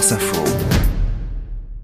France 0.00 0.12
Info. 0.12 0.89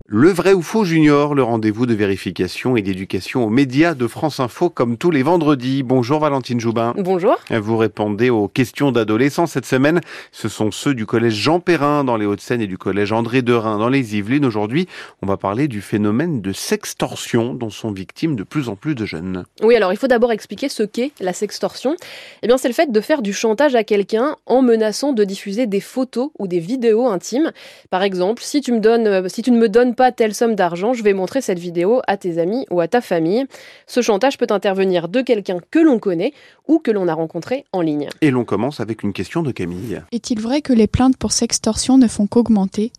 Le 0.09 0.31
vrai 0.31 0.53
ou 0.53 0.63
faux 0.63 0.85
junior, 0.85 1.35
le 1.35 1.43
rendez-vous 1.43 1.85
de 1.85 1.93
vérification 1.93 2.77
et 2.77 2.83
d'éducation 2.83 3.45
aux 3.45 3.51
médias 3.51 3.95
de 3.95 4.07
France 4.07 4.39
Info 4.39 4.71
comme 4.71 4.97
tous 4.97 5.11
les 5.11 5.25
vendredis. 5.25 5.83
Bonjour 5.83 6.21
Valentine 6.21 6.61
Joubin. 6.61 6.95
Bonjour. 6.97 7.37
Vous 7.51 7.77
répondez 7.77 8.31
aux 8.31 8.47
questions 8.47 8.93
d'adolescents 8.93 9.49
cette 9.49 9.67
semaine. 9.67 10.01
Ce 10.31 10.49
sont 10.49 10.71
ceux 10.71 10.95
du 10.95 11.07
collège 11.07 11.35
Jean 11.35 11.59
Perrin 11.59 12.05
dans 12.05 12.17
les 12.17 12.25
Hauts-de-Seine 12.25 12.61
et 12.61 12.69
du 12.69 12.79
collège 12.79 13.11
André 13.11 13.43
Derain 13.43 13.79
dans 13.79 13.89
les 13.89 14.17
Yvelines. 14.17 14.45
Aujourd'hui, 14.45 14.87
on 15.23 15.27
va 15.27 15.37
parler 15.37 15.67
du 15.67 15.81
phénomène 15.81 16.41
de 16.41 16.53
sextorsion 16.53 17.55
dont 17.55 17.71
sont 17.71 17.91
victimes 17.91 18.37
de 18.37 18.45
plus 18.45 18.69
en 18.69 18.77
plus 18.77 18.95
de 18.95 19.05
jeunes. 19.07 19.43
Oui, 19.61 19.75
alors 19.75 19.93
il 19.93 19.97
faut 19.97 20.07
d'abord 20.07 20.31
expliquer 20.31 20.69
ce 20.69 20.85
qu'est 20.85 21.11
la 21.19 21.33
sextorsion. 21.33 21.97
Eh 22.45 22.47
bien, 22.47 22.59
c'est 22.59 22.69
le 22.69 22.75
fait 22.75 22.93
de 22.93 23.01
faire 23.01 23.23
du 23.23 23.33
chantage 23.33 23.75
à 23.75 23.83
quelqu'un 23.83 24.37
en 24.47 24.63
menaçant 24.63 25.13
de 25.13 25.25
diffuser 25.25 25.67
des 25.67 25.81
photos 25.81 26.31
ou 26.39 26.47
des 26.47 26.61
vidéos 26.61 27.09
intimes. 27.09 27.51
Par 27.91 28.05
exemple, 28.05 28.45
si 28.45 28.61
tu 28.61 28.71
me 28.71 28.79
donnes, 28.79 29.09
euh, 29.09 29.29
si 29.29 29.43
tu 29.43 29.51
ne 29.51 29.59
me 29.59 29.69
donnes 29.69 29.96
pas 29.97 30.13
telle 30.13 30.35
somme 30.35 30.55
d'argent, 30.55 30.93
je 30.93 31.03
vais 31.03 31.15
montrer 31.15 31.41
cette 31.41 31.59
vidéo 31.59 32.01
à 32.07 32.17
tes 32.17 32.39
amis 32.39 32.67
ou 32.71 32.81
à 32.81 32.87
ta 32.87 33.01
famille. 33.01 33.47
Ce 33.87 34.03
chantage 34.03 34.39
peut 34.39 34.47
intervenir 34.51 35.09
de 35.09 35.23
quelqu'un 35.23 35.59
que 35.71 35.79
l'on 35.79 35.99
connaît 35.99 36.33
ou 36.69 36.79
que 36.79 36.91
l'on 36.91 37.09
a 37.09 37.15
rencontré 37.15 37.65
en 37.73 37.81
ligne. 37.81 38.09
Et 38.21 38.31
l'on 38.31 38.45
commence 38.45 38.79
avec 38.79 39.03
une 39.03 39.13
question 39.13 39.43
de 39.43 39.51
Camille. 39.51 40.03
Est-il 40.13 40.41
vrai 40.41 40.61
que 40.61 40.73
les 40.73 40.87
plaintes 40.87 41.17
pour 41.17 41.33
sextorsion 41.33 41.99
ne 41.99 42.07
font 42.07 42.27
qu'augmenter? 42.27 42.93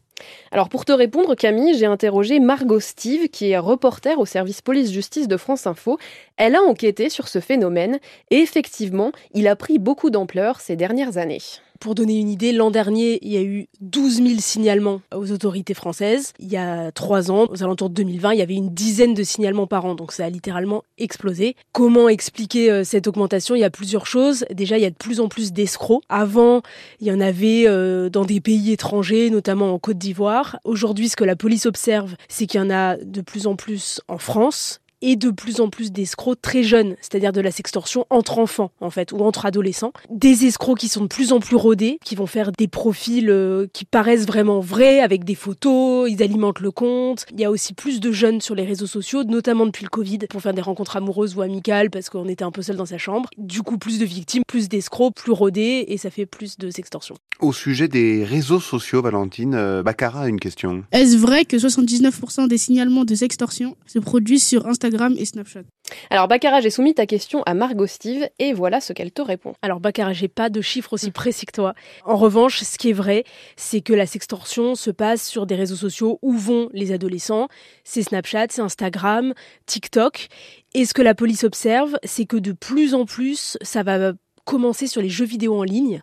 Alors 0.52 0.70
pour 0.70 0.86
te 0.86 0.92
répondre 0.92 1.36
Camille, 1.36 1.78
j'ai 1.78 1.86
interrogé 1.86 2.40
Margot 2.40 2.80
Steve 2.80 3.30
qui 3.30 3.52
est 3.52 3.58
reporter 3.58 4.20
au 4.20 4.26
service 4.26 4.62
police-justice 4.62 5.28
de 5.28 5.38
France 5.38 5.68
Info. 5.68 6.00
Elle 6.38 6.56
a 6.56 6.62
enquêté 6.62 7.10
sur 7.10 7.28
ce 7.28 7.40
phénomène 7.40 8.00
et 8.32 8.38
effectivement, 8.38 9.12
il 9.34 9.48
a 9.48 9.56
pris 9.56 9.78
beaucoup 9.80 10.10
d'ampleur 10.10 10.60
ces 10.60 10.76
dernières 10.76 11.18
années. 11.18 11.42
Pour 11.80 11.96
donner 11.96 12.20
une 12.20 12.30
idée, 12.30 12.52
l'an 12.52 12.72
dernier, 12.72 13.20
il 13.22 13.32
y 13.32 13.38
a 13.38 13.42
eu 13.42 13.68
12 13.82 14.24
000 14.24 14.28
signalements 14.40 15.02
aux 15.14 15.32
autorités 15.32 15.74
françaises. 15.74 16.34
Il 16.40 16.48
y 16.48 16.58
a 16.58 16.92
trois 16.92 17.32
ans, 17.32 17.48
aux 17.50 17.64
alentours 17.64 17.90
de 17.90 17.96
2020, 17.96 18.34
il 18.34 18.40
y 18.40 18.42
avait 18.42 18.56
une 18.56 18.74
dizaine 18.74 19.14
de 19.14 19.24
signalements 19.24 19.68
par 19.68 19.86
an. 19.86 19.96
Donc 19.96 20.12
ça 20.12 20.26
a 20.26 20.30
littéralement 20.30 20.84
explosé. 20.98 21.56
Comment 21.72 22.10
expliquer 22.10 22.72
euh, 22.72 22.84
cette 22.84 23.08
augmentation? 23.08 23.56
Il 23.56 23.60
y 23.60 23.66
a 23.66 23.70
plusieurs 23.70 24.06
choses. 24.06 24.46
Déjà, 24.52 24.78
il 24.78 24.82
y 24.82 24.86
a 24.86 24.90
de 24.90 24.96
plus 24.96 25.20
en 25.20 25.28
plus 25.28 25.54
d'escrocs. 25.54 26.04
Avant, 26.10 26.62
il 27.00 27.08
y 27.08 27.12
en 27.12 27.20
avait 27.20 27.66
euh, 27.68 28.10
dans 28.10 28.26
des 28.26 28.42
pays 28.42 28.72
étrangers, 28.72 29.30
notamment 29.30 29.74
en 29.74 29.80
Côte 29.80 29.98
d'Ivoire. 29.98 30.60
Aujourd'hui, 30.64 31.10
ce 31.10 31.16
que 31.16 31.24
la 31.24 31.36
police 31.36 31.66
observe, 31.66 32.16
c'est 32.28 32.48
qu'il 32.48 32.60
y 32.60 32.64
en 32.64 32.70
a 32.70 32.98
de 32.98 33.22
plus 33.22 33.48
en 33.48 33.56
plus 33.56 34.02
en 34.08 34.18
France 34.18 34.82
et 35.02 35.16
de 35.16 35.30
plus 35.30 35.62
en 35.62 35.70
plus 35.70 35.92
d'escrocs 35.92 36.42
très 36.42 36.64
jeunes, 36.64 36.96
c'est-à-dire 37.02 37.32
de 37.32 37.42
la 37.42 37.52
sextorsion 37.52 38.06
entre 38.10 38.40
enfants 38.40 38.72
en 38.82 38.90
fait 38.90 39.12
ou 39.12 39.20
entre 39.20 39.46
adolescents. 39.46 39.92
Des 40.10 40.46
escrocs 40.46 40.78
qui 40.78 40.90
sont 40.90 41.02
de 41.02 41.08
plus 41.08 41.32
en 41.32 41.40
plus 41.40 41.56
rodés, 41.56 42.00
qui 42.04 42.16
vont 42.16 42.28
faire 42.28 42.52
des 42.52 42.68
profils 42.68 43.30
euh, 43.30 43.68
qui 43.74 43.86
paraissent 43.86 44.26
vraiment 44.26 44.60
vrais 44.60 45.00
avec 45.00 45.24
des 45.24 45.36
photos, 45.36 46.10
ils 46.10 46.24
alimentent 46.24 46.60
le 46.60 46.72
compte. 46.72 47.26
Il 47.32 47.40
y 47.40 47.46
a 47.46 47.52
aussi 47.52 47.74
plus 47.74 48.00
de 48.00 48.12
jeunes 48.12 48.42
sur 48.42 48.56
les 48.56 48.64
réseaux 48.64 48.88
sociaux, 48.88 49.24
notamment 49.24 49.66
depuis 49.66 49.84
le 49.84 49.90
Covid, 49.90 50.20
pour 50.30 50.42
faire 50.42 50.54
des 50.54 50.62
rencontres 50.62 50.98
amoureuses 50.98 51.36
ou 51.36 51.42
amicales 51.42 51.90
parce 51.90 52.10
qu'on 52.10 52.28
était 52.28 52.44
un 52.44 52.52
peu 52.52 52.62
seul 52.62 52.76
dans 52.76 52.86
sa 52.86 52.98
chambre. 52.98 53.30
Du 53.38 53.62
coup, 53.62 53.78
plus 53.78 54.00
de 54.00 54.06
victimes, 54.06 54.44
plus 54.48 54.70
d'escrocs, 54.70 55.14
plus 55.16 55.32
rodés 55.32 55.86
et 55.88 55.98
ça 55.98 56.10
fait 56.10 56.26
plus 56.26 56.58
de 56.58 56.70
sextorsion. 56.70 57.16
Au 57.40 57.54
sujet 57.54 57.88
des 57.88 58.24
réseaux 58.24 58.60
sociaux, 58.60 59.04
Valentine, 59.04 59.54
euh, 59.54 59.84
Baccara 59.84 60.22
a 60.22 60.28
une 60.28 60.40
question. 60.40 60.84
Est-ce 60.92 61.18
vrai 61.18 61.46
que 61.46 61.56
79% 61.56 62.48
des 62.48 62.58
signalements 62.58 63.06
de 63.06 63.14
sextorsion 63.14 63.78
se 63.86 64.00
produisent 64.00 64.46
sur 64.46 64.66
Instagram 64.66 65.14
et 65.20 65.26
Snapchat? 65.26 65.62
Alors 66.10 66.28
Baccara, 66.28 66.62
j'ai 66.62 66.72
soumis 66.72 66.96
ta 66.96 67.06
question 67.06 67.44
à 67.44 67.54
Margot 67.54 67.86
Steve 67.86 68.28
et 68.40 68.54
voilà 68.54 68.82
ce 68.82 68.92
qu'elle 68.92 69.12
te 69.12 69.22
répond. 69.22 69.54
Alors 69.62 69.80
Baccara, 69.80 70.14
j'ai 70.14 70.30
pas 70.30 70.50
de 70.50 70.62
chiffres 70.62 70.94
aussi 70.94 71.12
précis 71.12 71.46
que 71.46 71.52
toi. 71.52 71.76
En 72.06 72.16
revanche, 72.16 72.64
ce 72.64 72.76
qui 72.80 72.90
est 72.90 72.94
vrai, 72.94 73.24
c'est 73.56 73.82
que 73.82 73.94
la 73.94 74.08
sextorsion 74.08 74.74
se 74.74 74.90
passe 74.90 75.28
sur 75.28 75.46
des 75.46 75.56
réseaux 75.56 75.76
sociaux 75.76 76.18
où 76.24 76.34
vont 76.34 76.70
les 76.74 76.92
adolescents. 76.92 77.50
C'est 77.84 78.02
Snapchat, 78.02 78.48
c'est 78.50 78.62
Instagram, 78.62 79.36
TikTok. 79.68 80.28
Et 80.74 80.86
ce 80.86 80.96
que 80.96 81.04
la 81.04 81.14
police 81.14 81.44
observe, 81.44 81.98
c'est 82.04 82.26
que 82.26 82.38
de 82.38 82.54
plus 82.54 82.96
en 82.96 83.06
plus, 83.06 83.60
ça 83.62 83.84
va 83.84 84.14
commencer 84.44 84.88
sur 84.88 85.04
les 85.04 85.10
jeux 85.10 85.26
vidéo 85.26 85.56
en 85.56 85.64
ligne. 85.64 86.02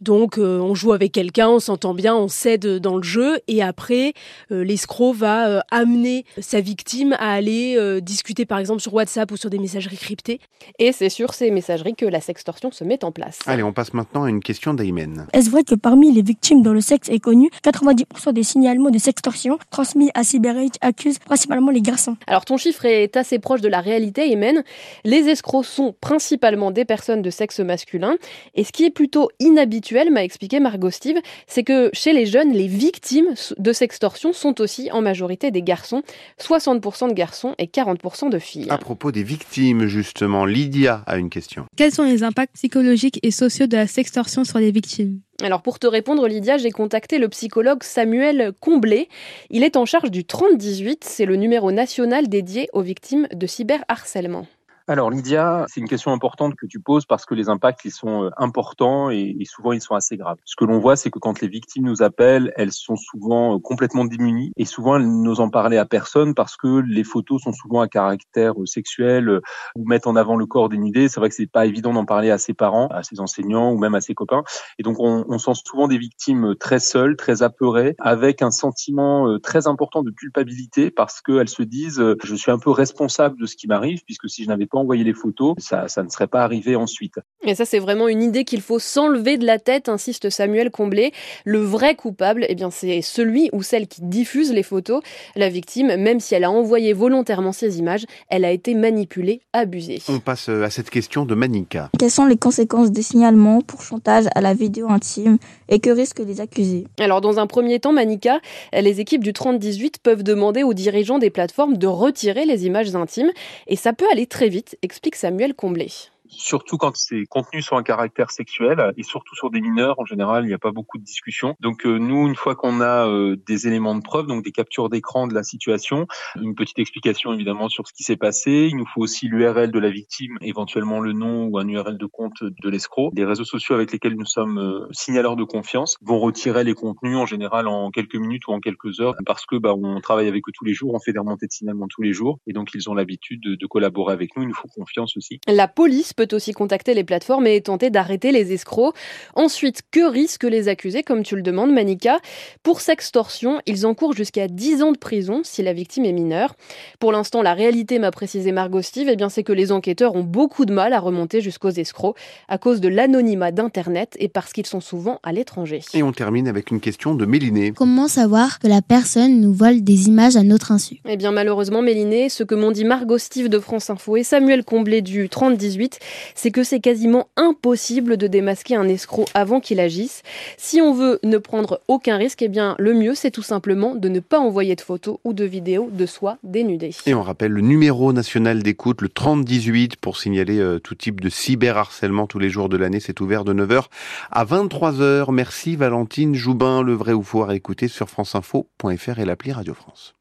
Donc 0.00 0.38
euh, 0.38 0.58
on 0.58 0.74
joue 0.74 0.92
avec 0.92 1.12
quelqu'un, 1.12 1.48
on 1.48 1.60
s'entend 1.60 1.94
bien, 1.94 2.14
on 2.14 2.28
cède 2.28 2.66
dans 2.78 2.96
le 2.96 3.02
jeu 3.02 3.38
et 3.48 3.62
après 3.62 4.12
euh, 4.50 4.64
l'escroc 4.64 5.12
va 5.12 5.48
euh, 5.48 5.60
amener 5.70 6.24
sa 6.40 6.60
victime 6.60 7.14
à 7.18 7.32
aller 7.32 8.00
discuter 8.00 8.46
par 8.46 8.58
exemple 8.58 8.80
sur 8.80 8.94
WhatsApp 8.94 9.30
ou 9.30 9.36
sur 9.36 9.50
des 9.50 9.58
messageries 9.58 9.96
cryptées. 9.96 10.40
Et 10.78 10.92
c'est 10.92 11.08
sur 11.08 11.34
ces 11.34 11.50
messageries 11.50 11.94
que 11.94 12.06
la 12.06 12.20
sextorsion 12.20 12.70
se 12.72 12.84
met 12.84 13.04
en 13.04 13.12
place. 13.12 13.38
Allez, 13.46 13.62
on 13.62 13.72
passe 13.72 13.92
maintenant 13.94 14.24
à 14.24 14.30
une 14.30 14.40
question 14.40 14.74
d'Aymen. 14.74 15.26
Est-ce 15.32 15.50
vrai 15.50 15.64
que 15.64 15.74
parmi 15.74 16.12
les 16.12 16.22
victimes 16.22 16.62
dont 16.62 16.72
le 16.72 16.80
sexe 16.80 17.08
est 17.08 17.18
connu, 17.18 17.50
90% 17.64 18.32
des 18.32 18.42
signalements 18.42 18.90
de 18.90 18.98
sextorsion 18.98 19.58
transmis 19.70 20.10
à 20.14 20.24
CyberAge 20.24 20.70
accusent 20.80 21.18
principalement 21.18 21.70
les 21.70 21.82
garçons? 21.82 22.16
Alors 22.26 22.44
ton 22.44 22.56
chiffre 22.56 22.84
est 22.84 23.16
assez 23.16 23.38
proche 23.38 23.60
de 23.60 23.68
la 23.68 23.80
réalité, 23.80 24.30
Aymen. 24.30 24.62
Les 25.04 25.28
escrocs 25.28 25.64
sont 25.64 25.94
principalement 26.00 26.70
des 26.70 26.84
personnes 26.84 27.22
de 27.22 27.30
sexe 27.30 27.60
masculin 27.60 28.16
et 28.54 28.64
ce 28.64 28.72
qui 28.72 28.84
est 28.84 28.90
plutôt 28.90 29.28
inhabituel 29.40 29.83
m'a 29.92 30.24
expliqué 30.24 30.60
Margot 30.60 30.90
Steve, 30.90 31.18
c'est 31.46 31.64
que 31.64 31.90
chez 31.92 32.12
les 32.12 32.26
jeunes, 32.26 32.52
les 32.52 32.66
victimes 32.66 33.34
de 33.58 33.72
sextorsion 33.72 34.32
sont 34.32 34.60
aussi 34.60 34.90
en 34.92 35.02
majorité 35.02 35.50
des 35.50 35.62
garçons, 35.62 36.02
60% 36.40 37.08
de 37.08 37.14
garçons 37.14 37.54
et 37.58 37.66
40% 37.66 38.30
de 38.30 38.38
filles. 38.38 38.66
À 38.70 38.78
propos 38.78 39.12
des 39.12 39.22
victimes, 39.22 39.86
justement, 39.86 40.44
Lydia 40.44 41.02
a 41.06 41.16
une 41.16 41.30
question. 41.30 41.66
Quels 41.76 41.92
sont 41.92 42.04
les 42.04 42.22
impacts 42.22 42.54
psychologiques 42.54 43.20
et 43.22 43.30
sociaux 43.30 43.66
de 43.66 43.76
la 43.76 43.86
sextorsion 43.86 44.44
sur 44.44 44.58
les 44.58 44.70
victimes? 44.70 45.20
Alors 45.42 45.62
pour 45.62 45.78
te 45.78 45.86
répondre 45.86 46.28
Lydia, 46.28 46.58
j'ai 46.58 46.70
contacté 46.70 47.18
le 47.18 47.28
psychologue 47.28 47.82
Samuel 47.82 48.52
Comblé. 48.60 49.08
Il 49.50 49.64
est 49.64 49.76
en 49.76 49.84
charge 49.84 50.10
du 50.10 50.24
3018, 50.24 51.04
c'est 51.04 51.26
le 51.26 51.36
numéro 51.36 51.72
national 51.72 52.28
dédié 52.28 52.68
aux 52.72 52.82
victimes 52.82 53.26
de 53.34 53.46
cyberharcèlement. 53.46 54.46
Alors 54.86 55.10
Lydia, 55.10 55.64
c'est 55.68 55.80
une 55.80 55.88
question 55.88 56.12
importante 56.12 56.56
que 56.56 56.66
tu 56.66 56.78
poses 56.78 57.06
parce 57.06 57.24
que 57.24 57.34
les 57.34 57.48
impacts 57.48 57.86
ils 57.86 57.90
sont 57.90 58.24
euh, 58.24 58.30
importants 58.36 59.08
et, 59.08 59.34
souvent 59.46 59.72
ils 59.72 59.80
sont 59.80 59.94
assez 59.94 60.18
graves. 60.18 60.36
Ce 60.44 60.56
que 60.56 60.66
l'on 60.66 60.78
voit, 60.78 60.94
c'est 60.94 61.10
que 61.10 61.18
quand 61.18 61.40
les 61.40 61.48
victimes 61.48 61.84
nous 61.86 62.02
appellent, 62.02 62.52
elles 62.54 62.70
sont 62.70 62.96
souvent 62.96 63.54
euh, 63.54 63.58
complètement 63.58 64.04
démunies 64.04 64.52
et 64.58 64.66
souvent 64.66 64.96
elles 64.96 65.08
n'osent 65.08 65.40
en 65.40 65.48
parler 65.48 65.78
à 65.78 65.86
personne 65.86 66.34
parce 66.34 66.58
que 66.58 66.82
les 66.86 67.02
photos 67.02 67.40
sont 67.40 67.54
souvent 67.54 67.80
à 67.80 67.88
caractère 67.88 68.60
euh, 68.60 68.66
sexuel 68.66 69.40
ou 69.74 69.88
mettent 69.88 70.06
en 70.06 70.16
avant 70.16 70.36
le 70.36 70.44
corps 70.44 70.68
dénudé. 70.68 71.08
C'est 71.08 71.18
vrai 71.18 71.30
que 71.30 71.34
c'est 71.34 71.50
pas 71.50 71.64
évident 71.64 71.94
d'en 71.94 72.04
parler 72.04 72.30
à 72.30 72.36
ses 72.36 72.52
parents, 72.52 72.88
à 72.88 73.02
ses 73.02 73.20
enseignants 73.20 73.72
ou 73.72 73.78
même 73.78 73.94
à 73.94 74.02
ses 74.02 74.14
copains. 74.14 74.42
Et 74.78 74.82
donc 74.82 74.96
on, 75.00 75.24
on 75.26 75.38
sent 75.38 75.62
souvent 75.64 75.88
des 75.88 75.96
victimes 75.96 76.56
très 76.56 76.78
seules, 76.78 77.16
très 77.16 77.42
apeurées, 77.42 77.96
avec 78.00 78.42
un 78.42 78.50
sentiment 78.50 79.38
très 79.38 79.66
important 79.66 80.02
de 80.02 80.10
culpabilité 80.10 80.90
parce 80.90 81.22
qu'elles 81.22 81.48
se 81.48 81.62
disent 81.62 82.04
je 82.22 82.34
suis 82.34 82.50
un 82.50 82.58
peu 82.58 82.70
responsable 82.70 83.40
de 83.40 83.46
ce 83.46 83.56
qui 83.56 83.66
m'arrive 83.66 84.02
puisque 84.04 84.28
si 84.28 84.44
je 84.44 84.48
n'avais 84.50 84.66
envoyer 84.76 85.04
les 85.04 85.12
photos, 85.12 85.54
ça, 85.58 85.88
ça 85.88 86.02
ne 86.02 86.08
serait 86.08 86.26
pas 86.26 86.42
arrivé 86.42 86.76
ensuite. 86.76 87.18
Et 87.46 87.54
ça, 87.54 87.64
c'est 87.64 87.78
vraiment 87.78 88.08
une 88.08 88.22
idée 88.22 88.44
qu'il 88.44 88.60
faut 88.60 88.78
s'enlever 88.78 89.36
de 89.36 89.46
la 89.46 89.58
tête, 89.58 89.88
insiste 89.88 90.30
Samuel 90.30 90.70
Comblé. 90.70 91.12
Le 91.44 91.58
vrai 91.58 91.94
coupable, 91.94 92.46
eh 92.48 92.54
bien, 92.54 92.70
c'est 92.70 93.02
celui 93.02 93.50
ou 93.52 93.62
celle 93.62 93.86
qui 93.86 94.02
diffuse 94.02 94.52
les 94.52 94.62
photos. 94.62 95.02
La 95.36 95.48
victime, 95.48 95.96
même 95.96 96.20
si 96.20 96.34
elle 96.34 96.44
a 96.44 96.50
envoyé 96.50 96.92
volontairement 96.92 97.52
ces 97.52 97.78
images, 97.78 98.06
elle 98.28 98.44
a 98.44 98.50
été 98.50 98.74
manipulée, 98.74 99.42
abusée. 99.52 100.00
On 100.08 100.20
passe 100.20 100.48
euh, 100.48 100.64
à 100.64 100.70
cette 100.70 100.90
question 100.90 101.24
de 101.24 101.34
Manika. 101.34 101.90
Quelles 101.98 102.10
sont 102.10 102.26
les 102.26 102.36
conséquences 102.36 102.90
des 102.90 103.02
signalements 103.02 103.60
pour 103.60 103.82
chantage 103.82 104.24
à 104.34 104.40
la 104.40 104.54
vidéo 104.54 104.88
intime 104.90 105.38
et 105.68 105.80
que 105.80 105.90
risquent 105.90 106.22
les 106.26 106.40
accusés? 106.40 106.86
Alors, 106.98 107.20
dans 107.20 107.38
un 107.38 107.46
premier 107.46 107.80
temps, 107.80 107.92
Manika, 107.92 108.40
les 108.72 109.00
équipes 109.00 109.22
du 109.22 109.32
3018 109.32 109.98
peuvent 110.02 110.22
demander 110.22 110.62
aux 110.62 110.74
dirigeants 110.74 111.18
des 111.18 111.30
plateformes 111.30 111.76
de 111.76 111.86
retirer 111.86 112.46
les 112.46 112.66
images 112.66 112.94
intimes 112.94 113.30
et 113.66 113.76
ça 113.76 113.92
peut 113.92 114.06
aller 114.10 114.26
très 114.26 114.48
vite 114.48 114.63
explique 114.82 115.16
Samuel 115.16 115.54
Comblé 115.54 115.90
surtout 116.36 116.76
quand 116.76 116.96
ces 116.96 117.24
contenus 117.26 117.66
sont 117.66 117.76
un 117.76 117.82
caractère 117.82 118.30
sexuel 118.30 118.92
et 118.96 119.02
surtout 119.02 119.34
sur 119.34 119.50
des 119.50 119.60
mineurs 119.60 119.98
en 119.98 120.04
général 120.04 120.44
il 120.44 120.48
n'y 120.48 120.54
a 120.54 120.58
pas 120.58 120.72
beaucoup 120.72 120.98
de 120.98 121.04
discussion. 121.04 121.54
Donc 121.60 121.86
euh, 121.86 121.98
nous 121.98 122.26
une 122.26 122.34
fois 122.34 122.54
qu'on 122.54 122.80
a 122.80 123.08
euh, 123.08 123.36
des 123.46 123.66
éléments 123.66 123.94
de 123.94 124.02
preuve 124.02 124.26
donc 124.26 124.44
des 124.44 124.52
captures 124.52 124.88
d'écran 124.88 125.26
de 125.26 125.34
la 125.34 125.42
situation 125.42 126.06
une 126.40 126.54
petite 126.54 126.78
explication 126.78 127.32
évidemment 127.32 127.68
sur 127.68 127.86
ce 127.86 127.92
qui 127.92 128.02
s'est 128.02 128.16
passé. 128.16 128.68
Il 128.70 128.76
nous 128.76 128.86
faut 128.86 129.00
aussi 129.00 129.28
l'URL 129.28 129.70
de 129.70 129.78
la 129.78 129.90
victime 129.90 130.36
éventuellement 130.40 131.00
le 131.00 131.12
nom 131.12 131.46
ou 131.46 131.58
un 131.58 131.68
URL 131.68 131.98
de 131.98 132.06
compte 132.06 132.42
de 132.42 132.68
l'escroc. 132.68 133.10
Les 133.14 133.24
réseaux 133.24 133.44
sociaux 133.44 133.74
avec 133.74 133.92
lesquels 133.92 134.16
nous 134.16 134.26
sommes 134.26 134.58
euh, 134.58 134.86
signaleurs 134.92 135.36
de 135.36 135.44
confiance 135.44 135.96
vont 136.02 136.18
retirer 136.18 136.64
les 136.64 136.74
contenus 136.74 137.16
en 137.16 137.26
général 137.26 137.68
en 137.68 137.90
quelques 137.90 138.16
minutes 138.16 138.46
ou 138.48 138.52
en 138.52 138.60
quelques 138.60 139.00
heures 139.00 139.14
parce 139.26 139.46
que 139.46 139.56
bah, 139.56 139.74
on 139.74 140.00
travaille 140.00 140.28
avec 140.28 140.48
eux 140.48 140.52
tous 140.52 140.64
les 140.64 140.74
jours 140.74 140.94
on 140.94 141.00
fait 141.00 141.12
des 141.12 141.18
remontées 141.18 141.46
de 141.46 141.52
signalement 141.52 141.86
tous 141.88 142.02
les 142.02 142.12
jours 142.12 142.38
et 142.46 142.52
donc 142.52 142.70
ils 142.74 142.88
ont 142.90 142.94
l'habitude 142.94 143.42
de, 143.42 143.54
de 143.54 143.66
collaborer 143.66 144.12
avec 144.12 144.36
nous. 144.36 144.42
Il 144.42 144.48
nous 144.48 144.54
faut 144.54 144.68
confiance 144.68 145.16
aussi. 145.16 145.40
La 145.46 145.68
police 145.68 146.12
peut 146.26 146.36
aussi 146.36 146.52
contacter 146.52 146.94
les 146.94 147.04
plateformes 147.04 147.46
et 147.46 147.60
tenter 147.60 147.90
d'arrêter 147.90 148.32
les 148.32 148.52
escrocs. 148.52 148.94
Ensuite, 149.34 149.82
que 149.90 150.08
risquent 150.08 150.44
les 150.44 150.68
accusés, 150.68 151.02
comme 151.02 151.22
tu 151.22 151.36
le 151.36 151.42
demandes, 151.42 151.72
Manika? 151.72 152.18
Pour 152.62 152.80
sextorsion, 152.80 153.60
ils 153.66 153.86
encourent 153.86 154.14
jusqu'à 154.14 154.48
10 154.48 154.82
ans 154.82 154.92
de 154.92 154.98
prison 154.98 155.42
si 155.44 155.62
la 155.62 155.72
victime 155.72 156.04
est 156.04 156.12
mineure. 156.12 156.54
Pour 156.98 157.12
l'instant, 157.12 157.42
la 157.42 157.54
réalité, 157.54 157.98
m'a 157.98 158.10
précisé 158.10 158.52
Margot 158.52 158.82
Steve, 158.82 159.08
eh 159.10 159.16
bien, 159.16 159.28
c'est 159.28 159.42
que 159.42 159.52
les 159.52 159.72
enquêteurs 159.72 160.14
ont 160.14 160.22
beaucoup 160.22 160.64
de 160.64 160.72
mal 160.72 160.92
à 160.92 161.00
remonter 161.00 161.40
jusqu'aux 161.40 161.70
escrocs 161.70 162.16
à 162.48 162.58
cause 162.58 162.80
de 162.80 162.88
l'anonymat 162.88 163.52
d'Internet 163.52 164.16
et 164.18 164.28
parce 164.28 164.52
qu'ils 164.52 164.66
sont 164.66 164.80
souvent 164.80 165.20
à 165.22 165.32
l'étranger. 165.32 165.80
Et 165.92 166.02
on 166.02 166.12
termine 166.12 166.48
avec 166.48 166.70
une 166.70 166.80
question 166.80 167.14
de 167.14 167.26
Méliné. 167.26 167.72
Comment 167.72 168.08
savoir 168.08 168.58
que 168.58 168.66
la 168.66 168.82
personne 168.82 169.40
nous 169.40 169.52
vole 169.52 169.82
des 169.82 170.08
images 170.08 170.36
à 170.36 170.42
notre 170.42 170.72
insu? 170.72 171.00
Eh 171.08 171.16
bien, 171.16 171.32
malheureusement, 171.32 171.82
Méliné, 171.82 172.28
ce 172.28 172.42
que 172.42 172.54
m'ont 172.54 172.70
dit 172.70 172.84
Margot 172.84 173.18
Steve 173.18 173.48
de 173.48 173.58
France 173.58 173.90
Info 173.90 174.16
et 174.16 174.22
Samuel 174.22 174.64
Comblé 174.64 175.02
du 175.02 175.28
3018, 175.28 175.98
c'est 176.34 176.50
que 176.50 176.62
c'est 176.62 176.80
quasiment 176.80 177.28
impossible 177.36 178.16
de 178.16 178.26
démasquer 178.26 178.76
un 178.76 178.88
escroc 178.88 179.26
avant 179.34 179.60
qu'il 179.60 179.80
agisse. 179.80 180.22
Si 180.56 180.80
on 180.80 180.92
veut 180.92 181.18
ne 181.22 181.38
prendre 181.38 181.80
aucun 181.88 182.16
risque, 182.16 182.42
eh 182.42 182.48
bien, 182.48 182.74
le 182.78 182.94
mieux, 182.94 183.14
c'est 183.14 183.30
tout 183.30 183.42
simplement 183.42 183.94
de 183.94 184.08
ne 184.08 184.20
pas 184.20 184.38
envoyer 184.38 184.76
de 184.76 184.80
photos 184.80 185.18
ou 185.24 185.32
de 185.32 185.44
vidéos 185.44 185.88
de 185.90 186.06
soi 186.06 186.38
dénudé. 186.42 186.90
Et 187.06 187.14
on 187.14 187.22
rappelle 187.22 187.52
le 187.52 187.60
numéro 187.60 188.12
national 188.12 188.62
d'écoute, 188.62 189.00
le 189.00 189.08
3018, 189.08 189.96
pour 189.96 190.16
signaler 190.16 190.58
euh, 190.58 190.78
tout 190.78 190.94
type 190.94 191.20
de 191.20 191.28
cyberharcèlement 191.28 192.26
tous 192.26 192.38
les 192.38 192.50
jours 192.50 192.68
de 192.68 192.76
l'année. 192.76 193.00
C'est 193.00 193.20
ouvert 193.20 193.44
de 193.44 193.54
9h 193.54 193.84
à 194.30 194.44
23h. 194.44 195.32
Merci 195.32 195.76
Valentine 195.76 196.34
Joubin, 196.34 196.82
le 196.82 196.94
vrai 196.94 197.12
ou 197.12 197.22
faux 197.22 197.44
à 197.44 197.54
écouter 197.54 197.88
sur 197.88 198.08
franceinfo.fr 198.08 199.18
et 199.18 199.24
l'appli 199.24 199.52
Radio 199.52 199.74
France. 199.74 200.12